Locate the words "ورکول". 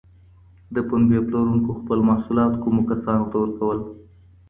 3.39-3.77